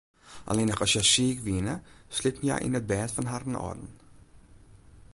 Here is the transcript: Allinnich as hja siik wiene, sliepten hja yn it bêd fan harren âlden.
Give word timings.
Allinnich 0.51 0.81
as 0.85 0.91
hja 0.93 1.03
siik 1.11 1.37
wiene, 1.47 1.73
sliepten 2.15 2.45
hja 2.47 2.55
yn 2.65 2.77
it 2.79 2.89
bêd 2.89 3.09
fan 3.15 3.29
harren 3.31 3.59
âlden. 3.67 3.91